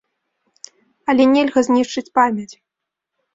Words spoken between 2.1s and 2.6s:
памяць.